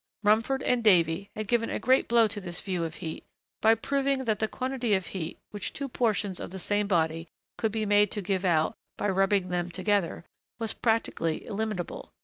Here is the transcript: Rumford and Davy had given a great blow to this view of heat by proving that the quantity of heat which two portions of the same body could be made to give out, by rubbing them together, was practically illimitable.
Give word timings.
Rumford 0.23 0.63
and 0.63 0.83
Davy 0.83 1.29
had 1.35 1.47
given 1.47 1.69
a 1.69 1.77
great 1.77 2.07
blow 2.07 2.25
to 2.29 2.41
this 2.41 2.59
view 2.59 2.83
of 2.83 2.95
heat 2.95 3.23
by 3.61 3.75
proving 3.75 4.23
that 4.23 4.39
the 4.39 4.47
quantity 4.47 4.95
of 4.95 5.05
heat 5.05 5.37
which 5.51 5.73
two 5.73 5.87
portions 5.87 6.39
of 6.39 6.49
the 6.49 6.57
same 6.57 6.87
body 6.87 7.27
could 7.55 7.71
be 7.71 7.85
made 7.85 8.09
to 8.13 8.21
give 8.23 8.43
out, 8.43 8.73
by 8.97 9.07
rubbing 9.07 9.49
them 9.49 9.69
together, 9.69 10.25
was 10.57 10.73
practically 10.73 11.45
illimitable. 11.45 12.09